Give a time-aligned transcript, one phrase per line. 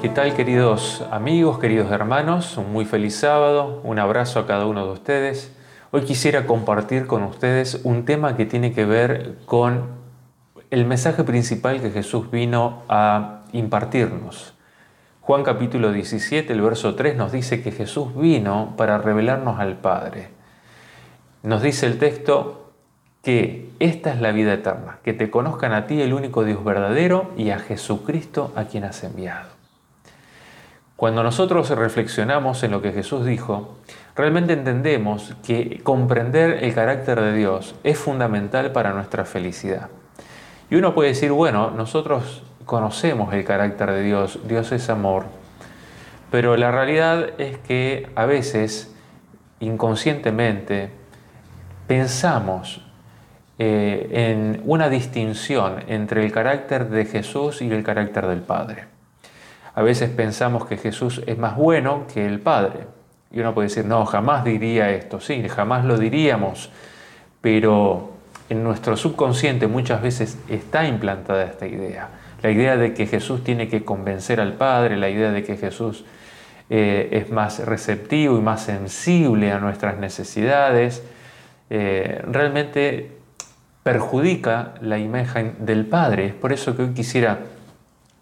[0.00, 2.56] ¿Qué tal queridos amigos, queridos hermanos?
[2.56, 5.54] Un muy feliz sábado, un abrazo a cada uno de ustedes.
[5.90, 9.88] Hoy quisiera compartir con ustedes un tema que tiene que ver con
[10.70, 14.54] el mensaje principal que Jesús vino a impartirnos.
[15.20, 20.30] Juan capítulo 17, el verso 3 nos dice que Jesús vino para revelarnos al Padre.
[21.42, 22.72] Nos dice el texto
[23.22, 27.32] que esta es la vida eterna, que te conozcan a ti el único Dios verdadero
[27.36, 29.59] y a Jesucristo a quien has enviado.
[31.00, 33.78] Cuando nosotros reflexionamos en lo que Jesús dijo,
[34.14, 39.88] realmente entendemos que comprender el carácter de Dios es fundamental para nuestra felicidad.
[40.68, 45.24] Y uno puede decir, bueno, nosotros conocemos el carácter de Dios, Dios es amor,
[46.30, 48.94] pero la realidad es que a veces,
[49.58, 50.90] inconscientemente,
[51.86, 52.86] pensamos
[53.58, 58.89] eh, en una distinción entre el carácter de Jesús y el carácter del Padre.
[59.74, 62.86] A veces pensamos que Jesús es más bueno que el Padre.
[63.32, 66.70] Y uno puede decir, no, jamás diría esto, sí, jamás lo diríamos,
[67.40, 68.10] pero
[68.48, 72.08] en nuestro subconsciente muchas veces está implantada esta idea.
[72.42, 76.04] La idea de que Jesús tiene que convencer al Padre, la idea de que Jesús
[76.68, 81.04] eh, es más receptivo y más sensible a nuestras necesidades,
[81.68, 83.12] eh, realmente
[83.84, 86.26] perjudica la imagen del Padre.
[86.26, 87.38] Es por eso que hoy quisiera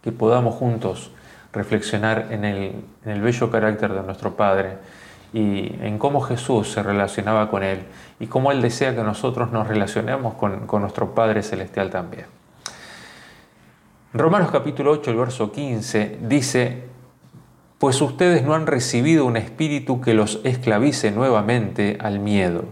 [0.03, 1.13] que podamos juntos
[1.53, 4.79] reflexionar en el, bello carácter de nuestro Padre
[5.33, 7.81] y en cómo Jesús se relacionaba con Él
[8.21, 12.27] y cómo Él desea que nosotros nos relacionemos con, nuestro Padre Celestial también.
[14.15, 16.85] Romanos capítulo 8, el verso 15 dice,
[17.79, 22.65] pues ustedes no han recibido un espíritu que los esclavice nuevamente al miedo,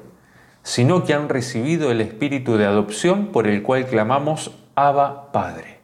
[0.63, 5.76] sino que han recibido el espíritu de adopción por el cual clamamos Abba Padre.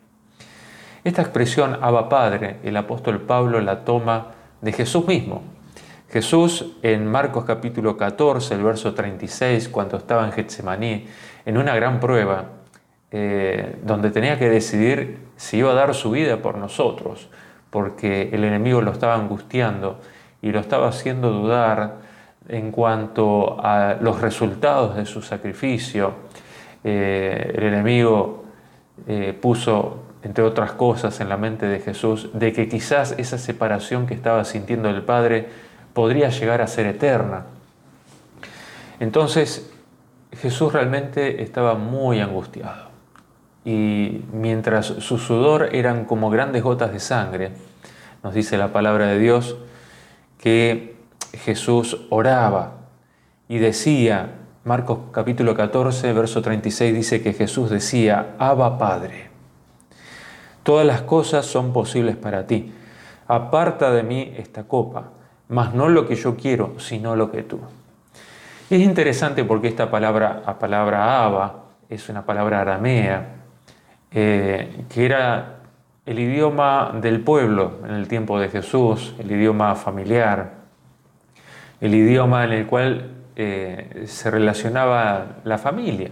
[1.05, 4.29] Esta expresión Abba Padre, el apóstol Pablo la toma
[4.61, 5.42] de Jesús mismo.
[6.08, 11.08] Jesús en Marcos capítulo 14, el verso 36, cuando estaba en Getsemaní,
[11.45, 12.45] en una gran prueba,
[13.11, 17.29] eh, donde tenía que decidir si iba a dar su vida por nosotros,
[17.70, 19.98] porque el enemigo lo estaba angustiando
[20.41, 21.96] y lo estaba haciendo dudar
[22.48, 26.12] en cuanto a los resultados de su sacrificio.
[26.85, 28.45] Eh, el enemigo
[29.08, 34.07] eh, puso entre otras cosas, en la mente de Jesús, de que quizás esa separación
[34.07, 35.49] que estaba sintiendo el Padre
[35.93, 37.45] podría llegar a ser eterna.
[39.01, 39.71] Entonces
[40.33, 42.93] Jesús realmente estaba muy angustiado
[43.65, 47.53] y mientras su sudor eran como grandes gotas de sangre,
[48.23, 49.57] nos dice la palabra de Dios
[50.39, 50.97] que
[51.33, 52.75] Jesús oraba
[53.49, 54.35] y decía,
[54.65, 59.32] Marcos capítulo 14, verso 36 dice que Jesús decía, Abba Padre.
[60.62, 62.73] Todas las cosas son posibles para ti.
[63.27, 65.11] Aparta de mí esta copa,
[65.48, 67.61] mas no lo que yo quiero, sino lo que tú.
[68.70, 73.27] Es interesante porque esta palabra, la palabra Abba, es una palabra aramea,
[74.11, 75.58] eh, que era
[76.06, 80.52] el idioma del pueblo en el tiempo de Jesús, el idioma familiar,
[81.80, 86.11] el idioma en el cual eh, se relacionaba la familia.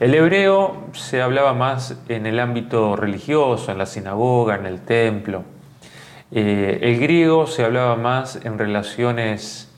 [0.00, 5.44] El hebreo se hablaba más en el ámbito religioso, en la sinagoga, en el templo.
[6.32, 9.70] Eh, el griego se hablaba más en relaciones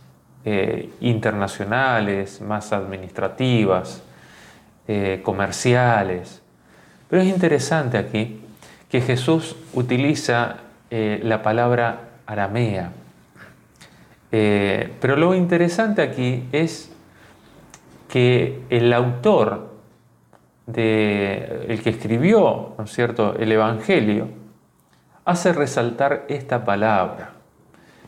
[0.47, 4.03] eh, internacionales, más administrativas,
[4.89, 6.41] eh, comerciales.
[7.11, 8.41] Pero es interesante aquí
[8.89, 12.93] que Jesús utiliza la palabra aramea.
[14.31, 16.93] pero lo interesante aquí es
[18.09, 19.66] que el autor
[20.67, 24.29] de el que escribió, ¿no es cierto?, el Evangelio,
[25.25, 27.33] hace resaltar esta palabra.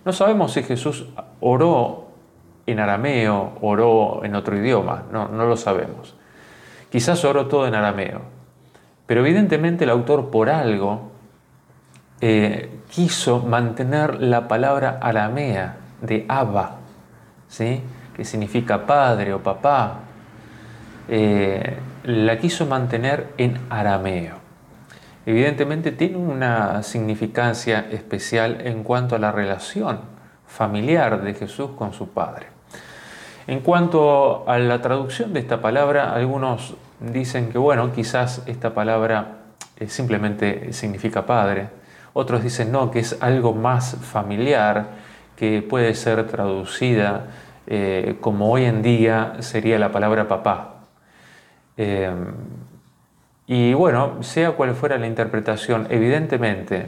[0.05, 1.09] No sabemos si Jesús
[1.41, 2.09] oró
[2.67, 6.15] en arameo, oró en otro idioma, no, no lo sabemos.
[6.91, 8.23] Quizás oró todo en arameo,
[9.07, 11.11] pero evidentemente el autor por algo
[12.21, 16.77] eh, quiso mantener la palabra aramea de Abba,
[17.49, 17.83] ¿sí?
[18.15, 20.01] que significa padre o papá.
[21.09, 24.37] Eh, la quiso mantener en arameo.
[25.25, 30.01] Evidentemente tiene una significancia especial en cuanto a la relación
[30.47, 32.47] familiar de Jesús con su Padre.
[33.47, 39.39] En cuanto a la traducción de esta palabra, algunos dicen que, bueno, quizás esta palabra
[39.79, 41.69] eh, simplemente significa padre.
[42.13, 44.89] Otros dicen no, que es algo más familiar,
[45.37, 47.29] que puede ser traducida
[47.67, 50.78] eh, como hoy en día sería la palabra papá.
[51.79, 52.35] Em,
[53.47, 56.87] y bueno, sea cual fuera la interpretación, evidentemente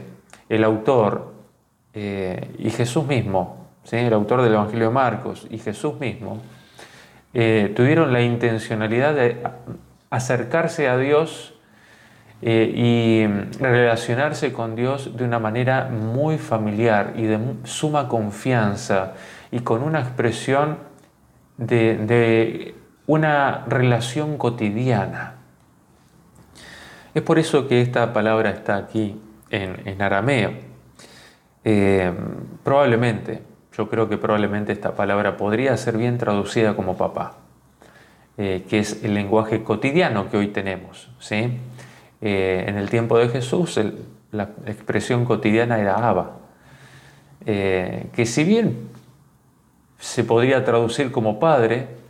[0.49, 1.33] el autor
[1.93, 6.41] eh, y Jesús mismo, el autor del Evangelio de Marcos y Jesús mismo,
[7.33, 9.41] eh, tuvieron la intencionalidad de
[10.09, 11.53] acercarse a Dios
[12.41, 19.13] eh, y relacionarse con Dios de una manera muy familiar y de suma confianza
[19.51, 20.77] y con una expresión
[21.57, 22.75] de,
[23.07, 25.35] una relación cotidiana.
[27.13, 29.19] Es por eso que esta palabra está aquí
[29.49, 30.53] en, arameo.
[31.63, 32.11] Eh,
[32.63, 33.41] probablemente,
[33.75, 37.35] yo creo que probablemente esta palabra podría ser bien traducida como papá,
[38.37, 41.09] eh, que es el lenguaje cotidiano que hoy tenemos.
[41.19, 41.57] ¿sí?
[42.21, 43.79] Eh, en el tiempo de Jesús
[44.31, 46.37] la expresión cotidiana era Abba,
[47.43, 48.89] que si bien
[49.99, 52.00] se podría traducir como padre,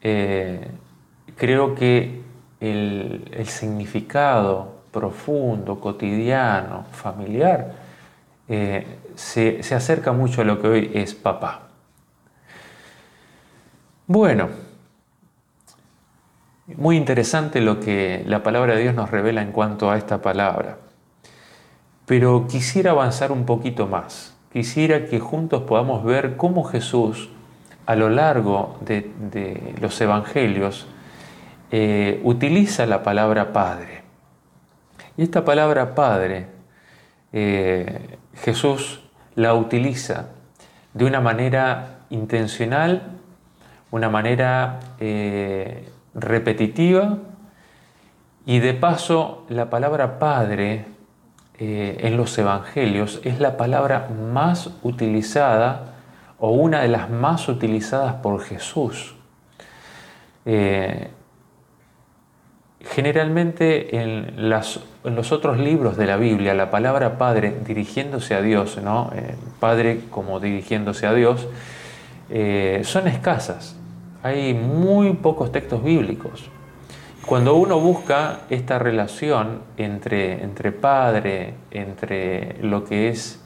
[0.00, 2.20] creo que
[2.60, 7.74] el, significado profundo, cotidiano, familiar,
[8.48, 11.68] eh, se, acerca mucho a lo que hoy es papá.
[14.06, 14.48] Bueno,
[16.76, 20.78] muy interesante lo que la palabra de Dios nos revela en cuanto a esta palabra.
[22.06, 24.34] Pero quisiera avanzar un poquito más.
[24.52, 27.30] Quisiera que juntos podamos ver cómo Jesús
[27.90, 30.86] a lo largo de, los evangelios
[31.72, 34.02] eh, utiliza la palabra Padre.
[35.16, 36.46] Y esta palabra Padre
[37.32, 39.00] eh, Jesús
[39.34, 40.28] la utiliza
[40.94, 43.18] de una manera intencional,
[43.90, 47.18] una manera eh, repetitiva
[48.46, 50.84] y de paso la palabra Padre
[51.58, 55.89] en los Evangelios es la palabra más utilizada
[56.40, 59.14] o una de las más utilizadas por Jesús.
[62.82, 69.10] Generalmente en, los otros libros de la Biblia, la palabra Padre dirigiéndose a Dios, ¿no?
[69.14, 71.46] Eh, padre como dirigiéndose a Dios,
[72.30, 73.76] eh, son escasas.
[74.22, 76.48] Hay muy pocos textos bíblicos.
[77.26, 83.42] Cuando uno busca esta relación entre, entre Padre, entre lo que es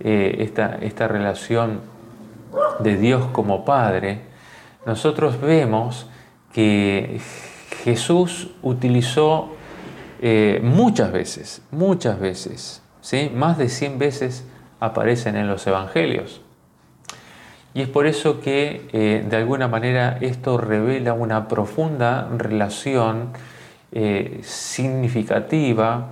[0.00, 1.80] eh, esta, esta relación
[2.80, 4.22] de Dios como Padre,
[4.84, 6.08] nosotros vemos
[6.52, 7.20] que
[7.84, 9.50] Jesús utilizó
[10.20, 13.30] eh, muchas veces, muchas veces, ¿sí?
[13.34, 14.44] más de 100 veces
[14.80, 16.40] aparecen en los evangelios.
[17.74, 23.30] Y es por eso que eh, de alguna manera esto revela una profunda relación
[23.92, 26.10] eh, significativa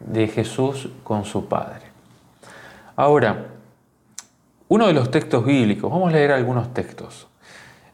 [0.00, 1.86] de Jesús con su Padre.
[2.94, 3.46] Ahora,
[4.68, 7.26] uno de los textos bíblicos, vamos a leer algunos textos.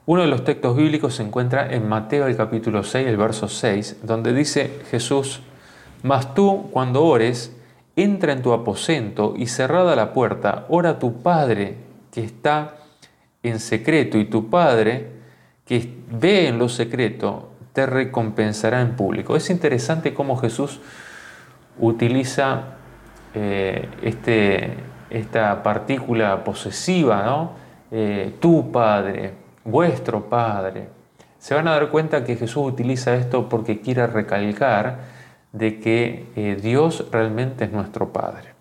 [0.07, 4.01] Uno de los textos bíblicos se encuentra en Mateo el capítulo 6, el verso 6,
[4.03, 5.41] donde dice Jesús,
[6.03, 7.57] Mas tú cuando ores,
[7.97, 11.77] entra en tu aposento y cerrada la puerta, ora a tu Padre
[12.13, 12.77] que está
[13.43, 15.11] en secreto y tu Padre
[15.65, 19.37] que ve en lo secreto te recompensará en público.
[19.37, 20.81] Es interesante cómo Jesús
[21.79, 22.77] utiliza
[23.35, 24.75] eh, este,
[25.15, 27.53] esta partícula posesiva, ¿no?
[27.91, 29.33] Eh, tu Padre,
[29.65, 30.89] vuestro Padre.
[31.39, 34.99] Se van a dar cuenta que Jesús utiliza esto porque quiere recalcar
[35.53, 38.55] de que eh, Dios realmente es nuestro Padre.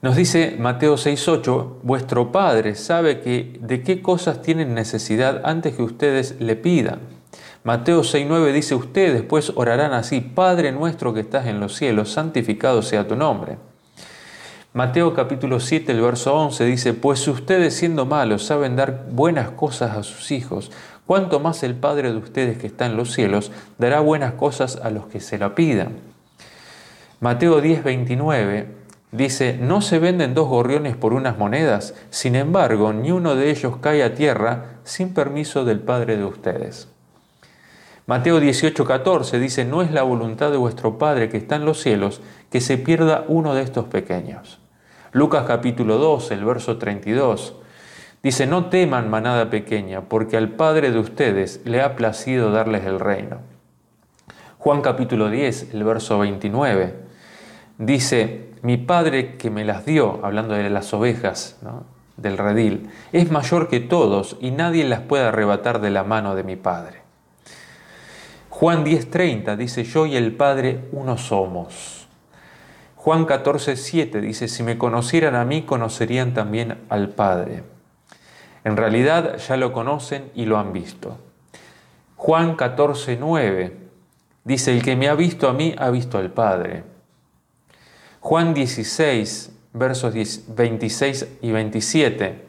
[0.00, 5.82] Nos dice Mateo 6:8, vuestro Padre sabe que de qué cosas tienen necesidad antes que
[5.82, 7.00] ustedes le pidan.
[7.62, 12.82] Mateo 6:9 dice, ustedes pues orarán así, Padre nuestro que estás en los cielos, santificado
[12.82, 13.56] sea tu nombre.
[14.76, 19.96] Mateo capítulo 7, el verso 11 dice, pues ustedes siendo malos saben dar buenas cosas
[19.96, 20.72] a sus hijos,
[21.06, 24.90] cuánto más el Padre de ustedes que está en los cielos dará buenas cosas a
[24.90, 25.98] los que se la pidan.
[27.20, 28.66] Mateo 10, 29
[29.12, 33.76] dice, no se venden dos gorriones por unas monedas, sin embargo, ni uno de ellos
[33.76, 36.88] cae a tierra sin permiso del Padre de ustedes.
[38.06, 41.80] Mateo 18, 14 dice, no es la voluntad de vuestro Padre que está en los
[41.80, 44.58] cielos que se pierda uno de estos pequeños.
[45.14, 47.54] Lucas capítulo 2, el verso 32,
[48.20, 52.98] dice, no teman manada pequeña, porque al Padre de ustedes le ha placido darles el
[52.98, 53.38] reino.
[54.58, 56.96] Juan capítulo 10, el verso 29,
[57.78, 61.60] dice, mi Padre que me las dio, hablando de las ovejas
[62.16, 66.42] del redil, es mayor que todos y nadie las puede arrebatar de la mano de
[66.42, 67.02] mi Padre.
[68.50, 72.03] Juan 10:30 dice, yo y el Padre uno somos.
[73.04, 77.62] Juan 14, 7 dice, si me conocieran a mí, conocerían también al Padre.
[78.64, 81.18] En realidad ya lo conocen y lo han visto.
[82.16, 83.76] Juan 14, 9
[84.44, 86.84] dice, el que me ha visto a mí, ha visto al Padre.
[88.20, 90.14] Juan 16, versos
[90.48, 92.42] 26 y 27.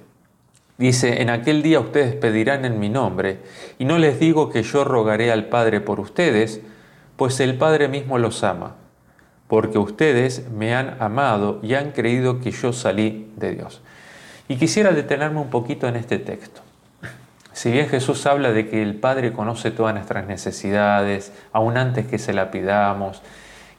[0.77, 3.39] Dice, en aquel día ustedes pedirán en mi nombre,
[3.77, 6.61] y no les digo que yo rogaré al Padre por ustedes,
[7.17, 8.77] pues el Padre mismo los ama,
[9.47, 13.81] porque ustedes me han amado y han creído que yo salí de Dios.
[14.47, 16.61] Y quisiera detenerme un poquito en este texto.
[17.53, 22.19] Si bien Jesús habla de que el Padre conoce todas nuestras necesidades, aún antes que
[22.19, 23.21] se la pidamos,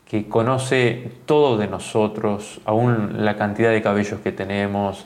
[0.08, 5.04] que conoce todo de nosotros, aún la cantidad de cabellos que tenemos,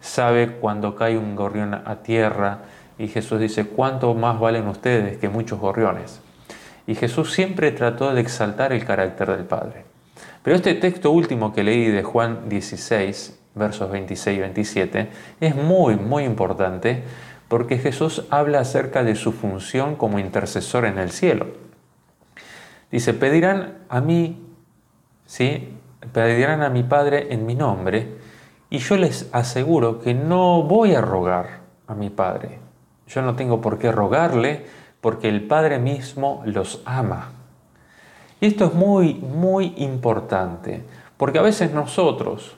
[0.00, 2.58] sabe cuando cae un gorrión a tierra,
[2.98, 6.20] y Jesús dice, ¿cuánto más valen ustedes que muchos gorriones?
[6.86, 9.87] Y Jesús siempre trató de exaltar el carácter del Padre.
[10.48, 15.08] Pero este texto último que leí de Juan 16, versos 26 y 27,
[15.42, 17.02] es muy, muy importante
[17.48, 21.48] porque Jesús habla acerca de su función como intercesor en el cielo.
[22.90, 24.42] Dice, pedirán a mí,
[25.26, 25.76] ¿sí?
[26.14, 28.16] Pedirán a mi Padre en mi nombre,
[28.70, 32.58] y yo les aseguro que no voy a rogar a mi Padre.
[33.06, 34.64] Yo no tengo por qué rogarle,
[35.02, 37.37] porque el Padre mismo los ama.
[38.40, 40.82] Y esto es muy, muy importante,
[41.16, 42.56] porque a veces nosotros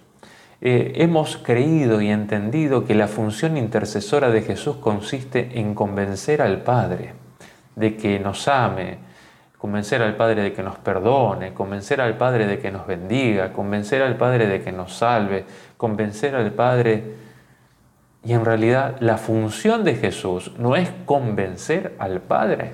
[0.60, 6.62] eh, hemos creído y entendido que la función intercesora de Jesús consiste en convencer al
[6.62, 7.14] Padre
[7.76, 8.98] de que nos ame,
[9.56, 14.02] convencer al Padre de que nos perdone, convencer al Padre de que nos bendiga, convencer
[14.02, 15.46] al Padre de que nos salve,
[15.78, 17.14] convencer al Padre.
[18.22, 22.72] Y en realidad la función de Jesús no es convencer al Padre.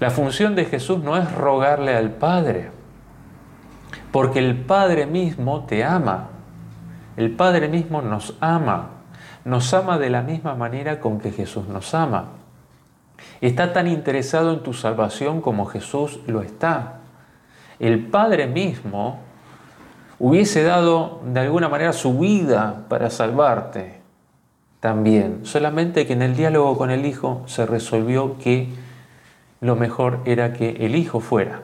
[0.00, 2.70] La función de Jesús no es rogarle al Padre
[4.14, 6.28] porque el Padre mismo te ama.
[7.16, 8.90] El Padre mismo nos ama.
[9.44, 12.26] Nos ama de la misma manera con que Jesús nos ama.
[13.40, 17.00] Está tan interesado en tu salvación como Jesús lo está.
[17.80, 19.18] El Padre mismo
[20.20, 24.00] hubiese dado de alguna manera su vida para salvarte
[24.78, 25.40] también.
[25.42, 28.68] Solamente que en el diálogo con el Hijo se resolvió que
[29.64, 31.62] lo mejor era que el Hijo fuera.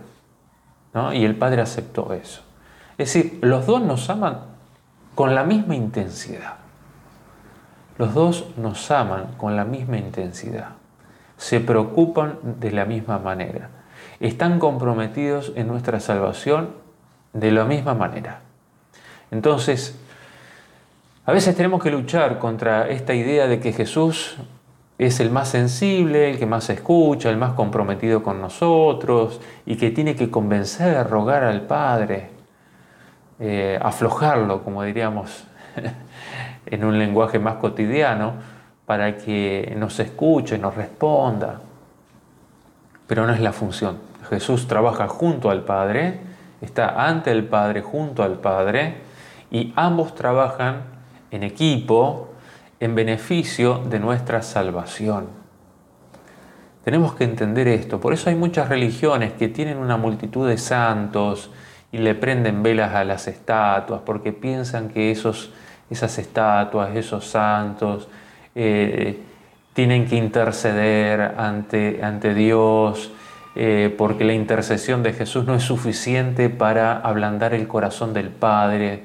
[1.13, 2.41] Y el Padre aceptó eso.
[2.97, 4.39] Es decir, los dos nos aman
[5.15, 6.55] con la misma intensidad.
[7.99, 10.71] Los dos nos aman con la misma intensidad.
[11.37, 13.69] Se preocupan de la misma manera.
[14.19, 16.71] Están comprometidos en nuestra salvación
[17.35, 18.41] de la misma manera.
[19.31, 19.99] Entonces,
[21.27, 24.39] a veces tenemos que luchar contra esta idea de que Jesús
[25.01, 29.91] es el más sensible, el que más escucha, el más comprometido con nosotros y que
[29.91, 32.29] tiene que convencer, rogar al Padre,
[33.39, 35.45] eh, aflojarlo, como diríamos
[36.67, 38.35] en un lenguaje más cotidiano,
[38.85, 41.61] para que nos escuche, nos responda.
[43.07, 43.97] Pero no es la función.
[44.29, 46.21] Jesús trabaja junto al Padre,
[46.61, 48.97] está ante el Padre, junto al Padre,
[49.51, 50.83] y ambos trabajan
[51.31, 52.30] en equipo
[52.81, 55.29] en beneficio de nuestra salvación.
[56.83, 61.51] Tenemos que entender esto, por eso hay muchas religiones que tienen una multitud de santos
[61.93, 65.53] y le prenden velas a las estatuas porque piensan que esos,
[65.91, 68.09] esas estatuas, esos santos,
[68.55, 69.21] eh,
[69.75, 73.13] tienen que interceder ante, ante Dios,
[73.57, 79.03] eh, porque la intercesión de Jesús no es suficiente para ablandar el corazón del Padre,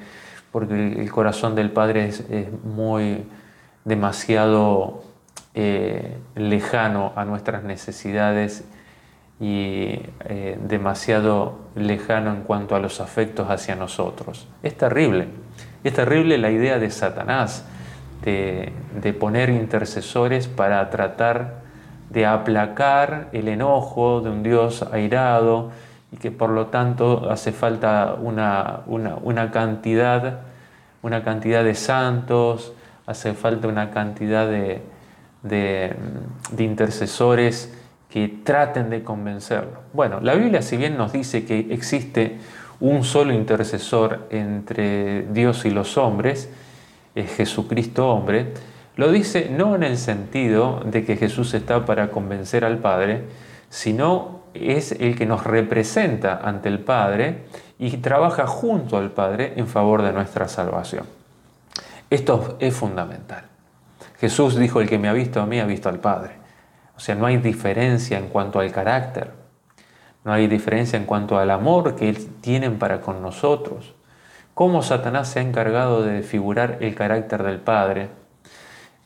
[0.54, 2.24] porque el corazón del Padre es
[2.64, 3.26] muy
[3.86, 5.04] demasiado
[5.54, 8.66] eh, lejano a nuestras necesidades
[9.40, 14.48] y eh, demasiado lejano en cuanto a los afectos hacia nosotros.
[14.64, 15.30] Es terrible.
[15.84, 17.66] Es terrible la idea de Satanás
[18.24, 21.64] de, de poner intercesores para tratar
[22.10, 25.72] de aplacar el enojo de un Dios airado
[26.12, 30.40] y que por lo tanto hace falta una, una, una cantidad,
[31.02, 32.74] una cantidad de santos,
[33.06, 34.82] hace falta una cantidad de,
[36.58, 37.74] intercesores
[38.10, 39.82] que traten de convencerlo.
[39.94, 42.38] Bueno, la Biblia si bien nos dice que existe
[42.80, 46.50] un solo intercesor entre Dios y los hombres,
[47.14, 48.54] es Jesucristo hombre,
[48.96, 53.24] lo dice no en el sentido de que Jesús está para convencer al Padre,
[53.70, 57.44] sino es el que nos representa ante el Padre
[57.78, 61.06] y trabaja junto al Padre en favor de nuestra salvación.
[62.10, 63.46] Esto es fundamental.
[64.20, 66.34] Jesús dijo, el que me ha visto a mí ha visto al Padre.
[66.96, 69.32] O sea, no hay diferencia en cuanto al carácter,
[70.24, 73.94] no hay diferencia en cuanto al amor que tienen para con nosotros.
[74.54, 78.10] Cómo Satanás se ha encargado de figurar el carácter del Padre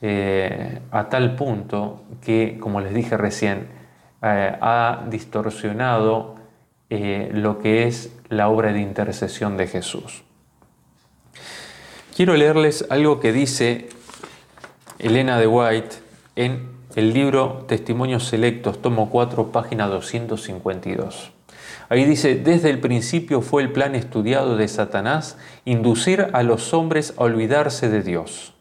[0.00, 3.68] eh, a tal punto que, como les dije recién,
[4.22, 6.36] eh, ha distorsionado
[6.88, 10.22] eh, lo que es la obra de intercesión de Jesús.
[12.20, 13.88] Quiero leerles algo que dice
[14.98, 15.96] Elena de White
[16.36, 21.32] en el libro Testimonios Selectos, tomo 4, página 252.
[21.88, 27.14] Ahí dice, desde el principio fue el plan estudiado de Satanás inducir a los hombres
[27.16, 28.52] a olvidarse de Dios,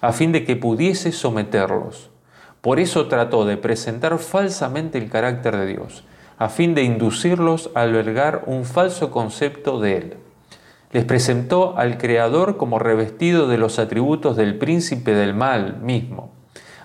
[0.00, 2.10] a fin de que pudiese someterlos.
[2.60, 6.04] Por eso trató de presentar falsamente el carácter de Dios,
[6.38, 10.16] a fin de inducirlos a albergar un falso concepto de Él.
[10.90, 16.32] Les presentó al Creador como revestido de los atributos del príncipe del mal mismo,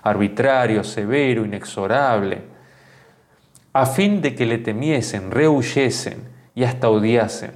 [0.02, 2.42] arbitrario, severo, inexorable,
[3.72, 7.52] a fin de que le temiesen, rehuyesen y hasta odiasen.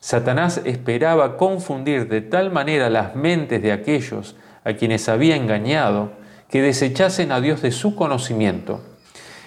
[0.00, 6.12] Satanás esperaba confundir de tal manera las mentes de aquellos a quienes había engañado
[6.48, 8.80] que desechasen a Dios de su conocimiento.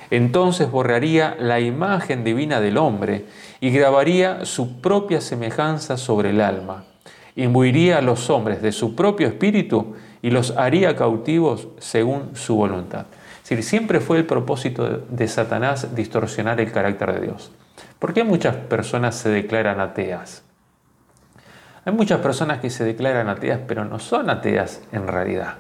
[0.10, 3.26] Entonces borraría la imagen divina del hombre
[3.60, 6.86] y grabaría su propia semejanza sobre el alma.
[7.36, 13.06] Imbuiría a los hombres de su propio espíritu y los haría cautivos según su voluntad.
[13.44, 17.52] Es decir, siempre fue el propósito de Satanás distorsionar el carácter de Dios.
[18.00, 20.44] ¿Por qué muchas personas se declaran ateas?
[21.86, 25.56] Hay muchas personas que se declaran ateas, pero no son ateas en realidad.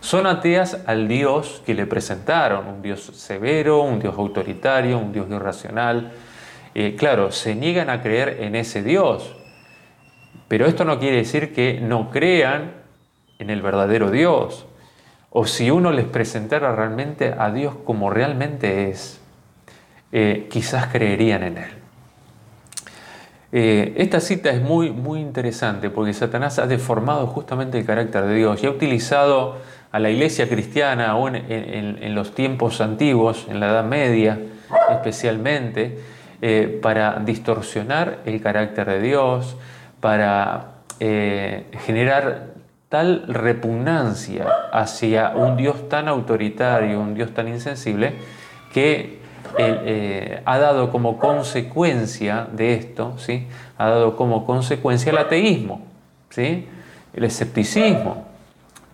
[0.00, 5.28] Son ateas al Dios que le presentaron, un Dios severo, un Dios autoritario, un Dios
[5.30, 6.12] irracional.
[6.74, 9.36] Eh, claro, se niegan a creer en ese Dios,
[10.48, 12.72] pero esto no quiere decir que no crean
[13.38, 14.66] en el verdadero Dios
[15.30, 19.20] o si uno les presentara realmente a Dios como realmente es,
[20.12, 21.70] eh, quizás creerían en Él.
[23.52, 28.34] Eh, esta cita es muy, muy interesante porque Satanás ha deformado justamente el carácter de
[28.36, 29.58] Dios y ha utilizado
[29.92, 34.38] a la iglesia cristiana aún en, los tiempos antiguos, en la Edad Media
[34.90, 35.98] especialmente,
[36.42, 39.56] eh, para distorsionar el carácter de Dios,
[40.00, 40.66] para
[40.98, 42.50] generar
[42.90, 48.14] tal repugnancia hacia un Dios tan autoritario, un Dios tan insensible,
[48.74, 49.20] que
[49.58, 53.46] eh, ha dado como consecuencia de esto, ¿sí?
[53.78, 55.82] ha dado como consecuencia el ateísmo,
[56.30, 56.66] ¿sí?
[57.14, 58.26] el escepticismo.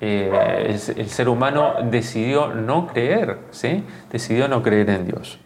[0.01, 3.83] Eh, el, ser humano decidió no creer, ¿sí?
[4.11, 5.39] decidió no creer en Dios.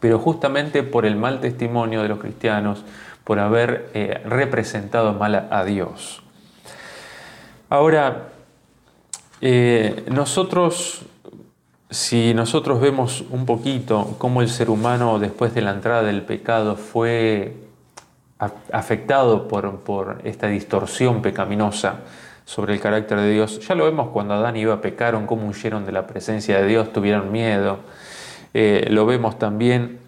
[0.00, 2.84] Pero justamente por el mal testimonio de los cristianos,
[3.24, 6.22] por haber eh, representado mal a Dios.
[7.68, 8.28] Ahora,
[9.42, 11.02] eh, nosotros,
[11.90, 16.76] si nosotros vemos un poquito cómo el ser humano después de la entrada del pecado
[16.76, 17.68] fue
[18.72, 22.00] afectado por, esta distorsión pecaminosa
[22.48, 25.84] sobre el carácter de Dios, ya lo vemos cuando Adán y Eva pecaron, cómo huyeron
[25.84, 27.80] de la presencia de Dios, tuvieron miedo.
[28.54, 29.98] Eh, lo vemos también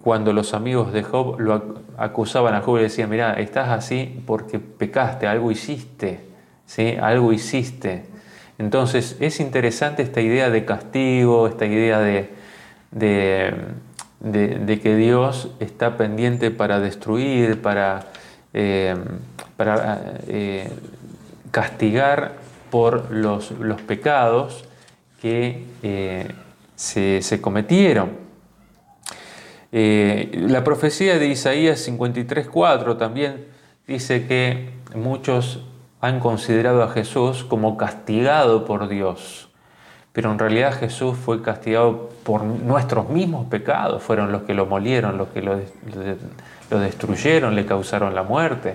[0.00, 4.60] cuando los amigos de Job lo acusaban a Job y decían, mira, estás así porque
[4.60, 6.32] pecaste, algo hiciste
[7.00, 8.04] algo hiciste.
[8.58, 12.30] Entonces es interesante esta idea de castigo, esta idea de,
[12.90, 18.06] de, que Dios está pendiente para destruir, para,
[18.54, 18.94] eh,
[19.56, 20.68] para eh,
[21.52, 22.32] castigar
[22.70, 24.64] por los, los pecados
[25.20, 26.28] que eh,
[26.74, 28.10] se, se, cometieron.
[29.70, 33.46] la profecía de Isaías 53.4 también
[33.86, 35.60] dice que muchos
[36.02, 39.48] han considerado a Jesús como castigado por Dios.
[40.12, 45.16] Pero en realidad Jesús fue castigado por nuestros mismos pecados, fueron los que lo molieron,
[45.16, 45.58] los que lo,
[46.70, 48.74] destruyeron, le causaron la muerte.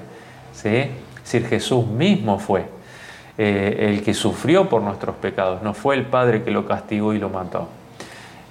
[0.54, 0.90] ¿sí?
[1.28, 2.68] Es decir, Jesús mismo fue
[3.38, 7.20] eh, el que sufrió por nuestros pecados, no fue el Padre que lo castigó y
[7.20, 7.68] lo mató.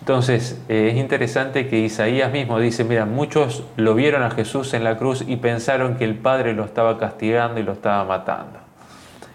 [0.00, 4.84] Entonces eh, es interesante que Isaías mismo dice, mira, muchos lo vieron a Jesús en
[4.84, 8.58] la cruz y pensaron que el Padre lo estaba castigando y lo estaba matando.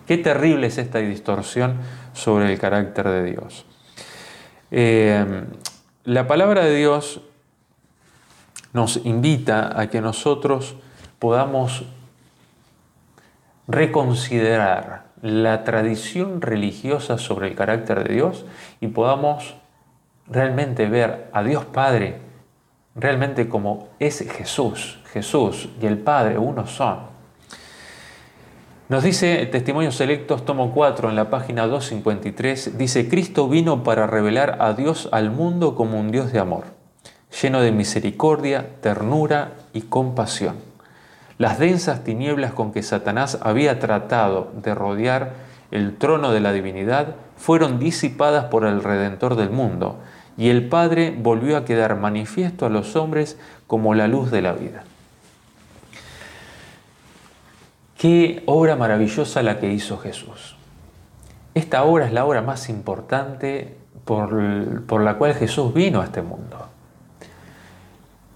[0.05, 1.77] Qué terrible es esta distorsión
[2.13, 3.65] sobre el carácter de Dios.
[4.69, 5.45] Eh,
[6.03, 7.21] la palabra de Dios
[8.71, 10.75] nos invita a que nosotros
[11.17, 11.85] podamos
[13.71, 18.45] reconsiderar la tradición religiosa sobre el carácter de Dios
[18.79, 19.55] y podamos
[20.27, 22.19] realmente ver a Dios Padre
[22.95, 24.99] realmente como es Jesús.
[25.13, 27.11] Jesús y el Padre uno son.
[28.89, 34.57] Nos dice Testimonios Selectos, tomo 4, en la página 253, dice, Cristo vino para revelar
[34.59, 36.65] a Dios al mundo como un Dios de amor,
[37.41, 40.70] lleno de misericordia, ternura y compasión.
[41.41, 45.33] Las densas tinieblas con que Satanás había tratado de rodear
[45.71, 49.97] el trono de la divinidad fueron disipadas por el Redentor del mundo,
[50.37, 54.53] y el Padre volvió a quedar manifiesto a los hombres como la luz de la
[54.53, 54.83] vida.
[57.97, 60.55] Qué obra maravillosa la que hizo Jesús.
[61.55, 66.21] Esta obra es la obra más importante por, por la cual Jesús vino a este
[66.21, 66.67] mundo.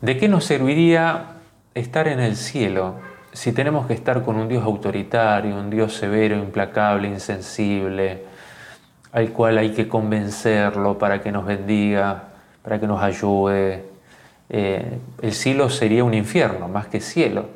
[0.02, 1.35] ¿De qué nos serviría
[1.76, 2.96] estar en el cielo
[3.34, 8.24] si tenemos que estar con un Dios autoritario, un Dios severo, implacable, insensible,
[9.12, 12.30] al cual hay que convencerlo para que nos bendiga,
[12.64, 13.84] para que nos ayude?
[14.50, 17.48] Eh, el cielo sería un infierno más que cielo.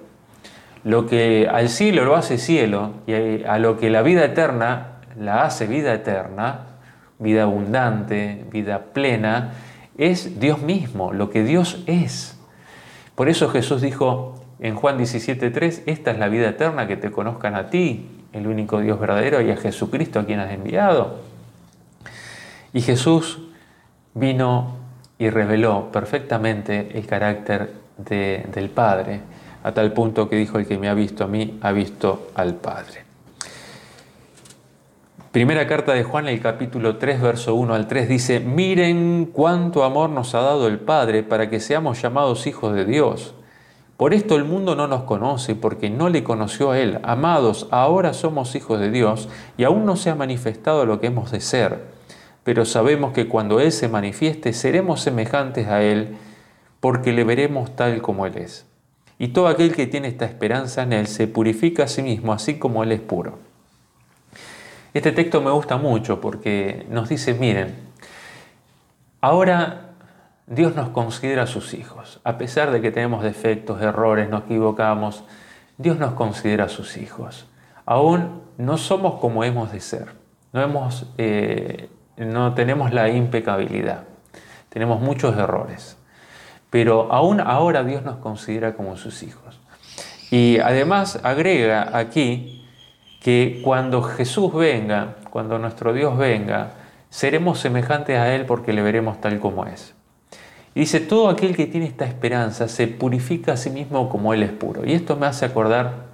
[0.83, 5.43] Lo que al cielo lo hace cielo y a lo que la vida eterna la
[5.43, 6.61] hace vida eterna,
[7.19, 9.53] vida abundante, vida plena,
[9.97, 12.38] es Dios mismo, lo que Dios es.
[13.19, 17.53] Por eso Jesús dijo en Juan 17.3, esta es la vida eterna, que te conozcan
[17.53, 21.19] a ti, el único Dios verdadero, y a Jesucristo a quien has enviado.
[22.71, 23.41] Y Jesús
[24.13, 24.77] vino
[25.17, 29.19] y reveló perfectamente el carácter del Padre,
[29.65, 32.55] a tal punto que dijo, el que me ha visto a mí, ha visto al
[32.55, 33.08] Padre.
[35.31, 40.09] Primera carta de Juan, el capítulo 3, verso 1 al 3 dice, miren cuánto amor
[40.09, 43.35] nos ha dado el Padre para que seamos llamados hijos de Dios.
[43.95, 46.97] Por esto el mundo no nos conoce, porque no le conoció a Él.
[47.03, 51.29] Amados, ahora somos hijos de Dios y aún no se ha manifestado lo que hemos
[51.29, 51.83] de ser.
[52.43, 56.17] Pero sabemos que cuando Él se manifieste, seremos semejantes a Él,
[56.79, 58.65] porque le veremos tal como Él es.
[59.19, 62.57] Y todo aquel que tiene esta esperanza en Él se purifica a sí mismo, así
[62.57, 63.48] como Él es puro.
[64.93, 67.75] Este texto me gusta mucho porque nos dice, miren,
[69.21, 69.91] ahora
[70.47, 72.19] Dios nos considera sus hijos.
[72.23, 75.23] A pesar de que tenemos defectos, errores, nos equivocamos,
[75.77, 77.45] Dios nos considera sus hijos.
[77.85, 80.07] Aún no somos como hemos de ser.
[80.53, 84.05] No, hemos, eh, no tenemos la impecabilidad.
[84.69, 85.97] Tenemos muchos errores.
[86.71, 89.59] Pero aún ahora Dios nos considera como sus hijos.
[90.31, 92.58] Y además agrega aquí
[93.21, 96.71] que cuando Jesús venga, cuando nuestro Dios venga,
[97.09, 99.93] seremos semejantes a Él porque le veremos tal como es.
[100.75, 104.43] Y dice, todo aquel que tiene esta esperanza se purifica a sí mismo como Él
[104.43, 104.85] es puro.
[104.85, 106.09] Y esto me hace acordar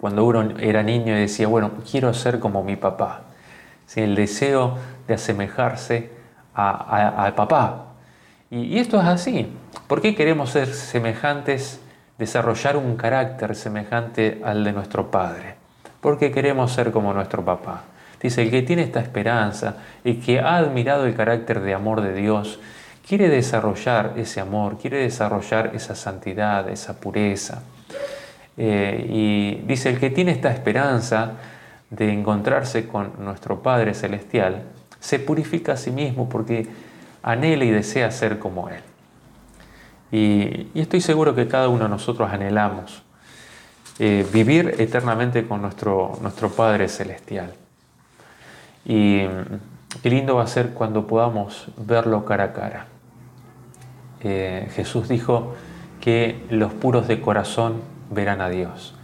[0.00, 3.22] cuando uno era niño y decía, bueno, quiero ser como mi papá.
[3.96, 6.10] El deseo de asemejarse
[6.54, 7.86] al papá.
[8.50, 9.50] Y, y esto es así.
[9.86, 11.80] ¿Por qué queremos ser semejantes,
[12.18, 15.57] desarrollar un carácter semejante al de nuestro Padre?
[16.00, 17.84] Porque queremos ser como nuestro papá.
[18.20, 22.14] Dice, el que tiene esta esperanza y que ha admirado el carácter de amor de
[22.14, 22.58] Dios,
[23.06, 27.62] quiere desarrollar ese amor, quiere desarrollar esa santidad, esa pureza.
[28.56, 31.34] Eh, y dice, el que tiene esta esperanza
[31.90, 34.64] de encontrarse con nuestro Padre Celestial,
[34.98, 36.66] se purifica a sí mismo porque
[37.22, 38.82] anhela y desea ser como Él.
[40.10, 43.02] y estoy seguro que cada uno de nosotros anhelamos
[43.98, 47.52] eh, vivir eternamente con nuestro, nuestro Padre Celestial.
[48.84, 52.86] Y mm, qué lindo va a ser cuando podamos verlo cara a cara.
[54.20, 55.54] Eh, Jesús dijo
[56.00, 58.94] que los puros de corazón verán a Dios.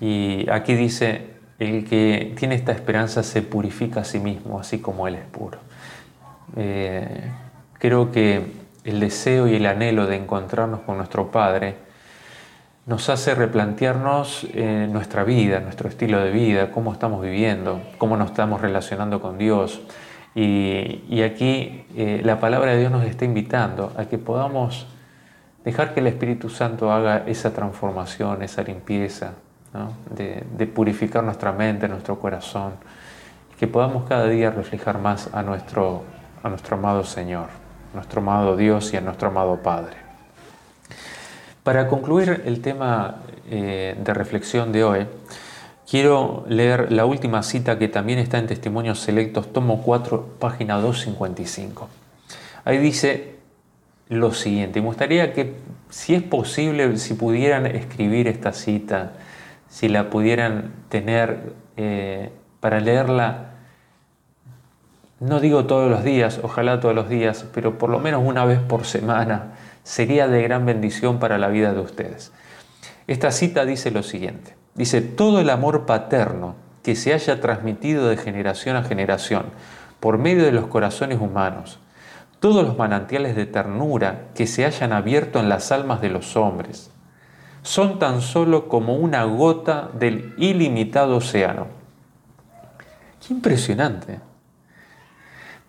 [0.00, 5.06] Y aquí dice, el que tiene esta esperanza se purifica a sí mismo, así como
[5.06, 5.58] Él es puro.
[6.56, 7.30] Eh,
[7.78, 8.44] creo que
[8.84, 11.76] el deseo y el anhelo de encontrarnos con nuestro Padre
[12.90, 18.30] nos hace replantearnos eh, nuestra vida, nuestro estilo de vida, cómo estamos viviendo, cómo nos
[18.30, 19.80] estamos relacionando con Dios.
[20.34, 24.88] Y, aquí eh, la palabra de Dios nos está invitando a que podamos
[25.64, 29.34] dejar que el Espíritu Santo haga esa transformación, esa limpieza,
[30.10, 32.72] de, purificar nuestra mente, nuestro corazón,
[33.60, 36.02] que podamos cada día reflejar más a nuestro,
[36.42, 37.50] a nuestro amado Señor,
[37.94, 40.09] nuestro amado Dios y a nuestro amado Padre.
[41.62, 43.16] Para concluir el tema
[43.50, 45.06] eh, de reflexión de hoy,
[45.88, 51.88] quiero leer la última cita que también está en Testimonios Selectos, tomo 4, página 255.
[52.64, 53.34] Ahí dice
[54.08, 55.54] lo siguiente, me gustaría que,
[55.90, 59.12] si es posible, si pudieran escribir esta cita,
[59.68, 63.50] si la pudieran tener eh, para leerla,
[65.20, 68.60] no digo todos los días, ojalá todos los días, pero por lo menos una vez
[68.60, 72.32] por semana sería de gran bendición para la vida de ustedes.
[73.06, 74.54] Esta cita dice lo siguiente.
[74.74, 79.46] Dice, todo el amor paterno que se haya transmitido de generación a generación
[79.98, 81.78] por medio de los corazones humanos,
[82.38, 86.90] todos los manantiales de ternura que se hayan abierto en las almas de los hombres,
[87.62, 91.66] son tan solo como una gota del ilimitado océano.
[93.26, 94.20] Qué impresionante.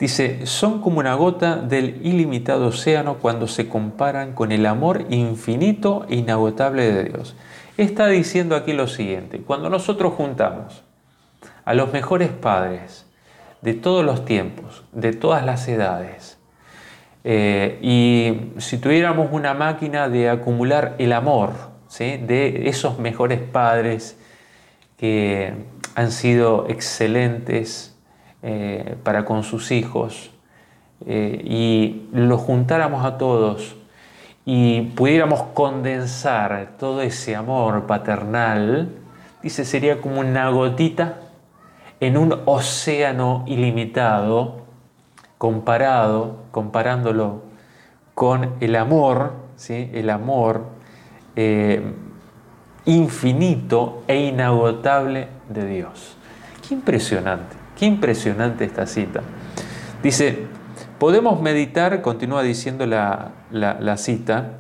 [0.01, 6.07] Dice, son como una gota del ilimitado océano cuando se comparan con el amor infinito
[6.09, 7.35] e inagotable de Dios.
[7.77, 10.83] Está diciendo aquí lo siguiente, cuando nosotros juntamos
[11.65, 13.05] a los mejores padres
[13.61, 16.39] de todos los tiempos, de todas las edades,
[17.23, 21.51] eh, y si tuviéramos una máquina de acumular el amor
[21.99, 24.17] de esos mejores padres
[24.97, 25.53] que
[25.93, 27.90] han sido excelentes
[28.43, 30.31] eh, para con sus hijos,
[31.05, 33.75] eh, y los juntáramos a todos
[34.45, 38.89] y pudiéramos condensar todo ese amor paternal,
[39.41, 41.19] dice, sería como una gotita
[41.99, 44.61] en un océano ilimitado,
[45.37, 47.43] comparado, comparándolo
[48.15, 49.89] con el amor, ¿sí?
[49.93, 50.65] el amor
[51.35, 51.93] eh,
[52.85, 56.17] infinito e inagotable de Dios.
[56.67, 59.21] Qué impresionante, qué impresionante esta cita.
[60.01, 60.47] Dice,
[61.01, 64.59] Podemos meditar, continúa diciendo la, cita,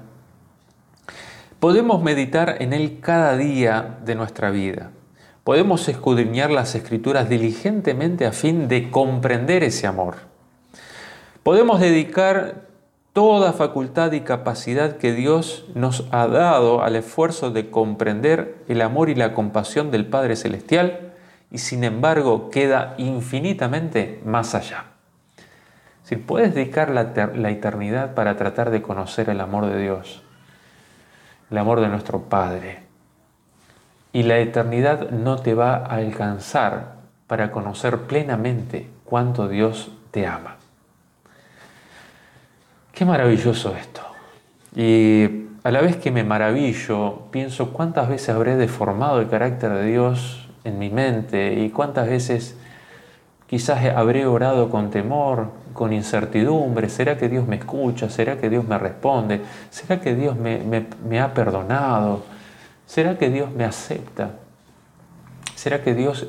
[1.59, 4.89] podemos meditar en Él cada día de nuestra vida.
[5.43, 10.15] Podemos escudriñar las escrituras diligentemente a fin de comprender ese amor.
[11.43, 12.63] Podemos dedicar
[13.13, 19.11] toda facultad y capacidad que Dios nos ha dado al esfuerzo de comprender el amor
[19.11, 21.10] y la compasión del Padre Celestial
[21.51, 24.85] y sin embargo queda infinitamente más allá.
[26.03, 27.01] Si puedes dedicar la,
[27.51, 30.23] eternidad para tratar de conocer el amor de Dios,
[31.49, 32.83] el amor de nuestro Padre,
[34.13, 36.95] y la eternidad no te va a alcanzar
[37.27, 40.57] para conocer plenamente cuánto Dios te ama.
[42.93, 44.01] Qué maravilloso esto.
[44.75, 49.85] Y a la vez que me maravillo, pienso cuántas veces habré deformado el carácter de
[49.85, 52.55] Dios en mi mente y cuántas veces
[53.51, 56.87] Quizás habré orado con temor, con incertidumbre.
[56.87, 58.09] ¿Será que Dios me escucha?
[58.09, 59.41] ¿Será que Dios me responde?
[59.69, 62.23] ¿Será que Dios me, ha perdonado?
[62.85, 64.35] ¿Será que Dios me acepta?
[65.53, 66.27] ¿Será que Dios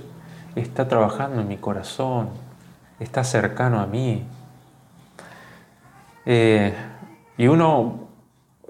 [0.57, 2.31] está trabajando en mi corazón?
[2.99, 4.25] ¿Está cercano a mí?
[6.27, 6.75] Eh,
[7.39, 8.02] y uno,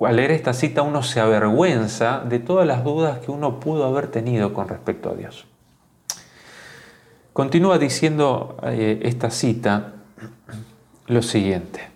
[0.07, 4.09] al leer esta cita, uno se avergüenza de todas las dudas que uno pudo haber
[4.09, 5.47] tenido con respecto a Dios.
[7.33, 9.95] Continúa diciendo eh, esta cita
[11.07, 11.89] lo siguiente.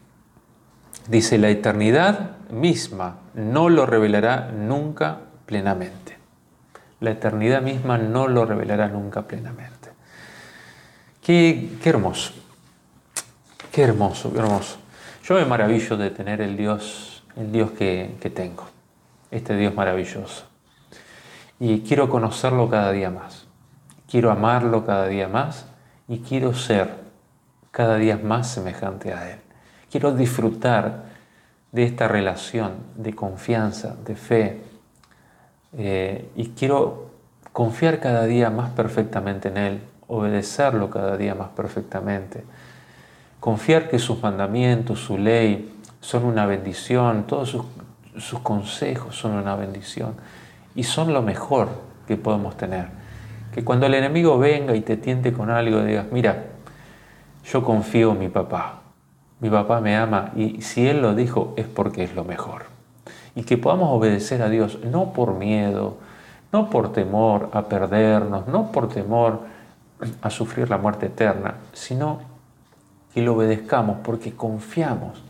[1.08, 6.16] Dice, la eternidad misma no lo revelará nunca plenamente.
[7.00, 9.90] La eternidad misma no lo revelará nunca plenamente.
[11.22, 12.32] Qué, hermoso,
[13.72, 14.78] qué hermoso, qué hermoso.
[15.24, 18.64] Yo me maravillo de tener el Dios, el Dios que, tengo,
[19.30, 20.44] este Dios maravilloso.
[21.60, 23.46] Y quiero conocerlo cada día más.
[24.10, 25.66] Quiero amarlo cada día más
[26.08, 26.94] y quiero ser
[27.70, 29.38] cada día más semejante a Él.
[29.90, 31.04] Quiero disfrutar
[31.72, 34.60] de esta relación de confianza, de fe,
[35.76, 37.10] eh, y quiero
[37.52, 42.44] confiar cada día más perfectamente en Él, obedecerlo cada día más perfectamente,
[43.40, 45.75] confiar que sus mandamientos, su ley,
[46.06, 47.58] son una bendición, todos
[48.16, 50.14] sus, consejos son una bendición
[50.76, 51.68] y son lo mejor
[52.06, 52.86] que podemos tener.
[53.52, 56.44] Que cuando el enemigo venga y te tiente con algo, digas, mira,
[57.44, 58.82] yo confío en mi papá.
[59.40, 62.66] Mi papá me ama y si Él lo dijo es porque es lo mejor.
[63.34, 65.96] Y que podamos obedecer a Dios no por miedo,
[66.52, 69.40] no por temor a perdernos, no por temor
[70.22, 72.20] a sufrir la muerte eterna, sino
[73.12, 75.26] que lo obedezcamos porque confiamos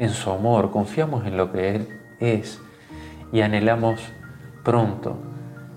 [0.00, 2.60] en su amor, confiamos en lo que Él es
[3.32, 4.00] y anhelamos
[4.64, 5.18] pronto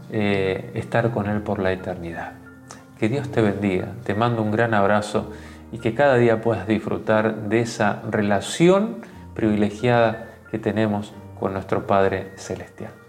[0.09, 2.31] eh, estar con Él por la eternidad.
[2.97, 5.29] Que Dios te bendiga, te mando un gran abrazo
[5.73, 8.99] y que cada día puedas disfrutar de esa relación
[9.35, 13.02] privilegiada que tenemos con nuestro Padre Celestial.